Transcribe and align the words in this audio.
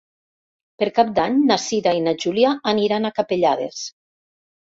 Per 0.83 0.87
Cap 0.99 1.09
d'Any 1.17 1.35
na 1.51 1.57
Cira 1.65 1.93
i 1.99 2.01
na 2.07 2.15
Júlia 2.25 2.53
aniran 2.73 3.05
a 3.05 3.13
Capellades. 3.19 3.83